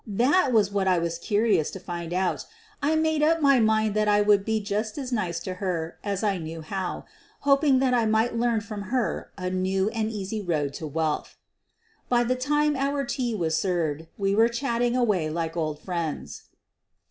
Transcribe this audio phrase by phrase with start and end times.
[0.07, 2.47] That was what I was curious to find out.
[2.81, 6.23] I made up my mind that I would be just as nice to her as
[6.23, 7.05] I knew, how—
[7.41, 11.37] hoping that I might learn from her a new and' easy road to wealth.
[12.09, 16.45] By the time our tea was served we were chatting away like old friends.